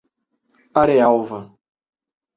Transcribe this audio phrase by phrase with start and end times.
[0.81, 1.39] Arealva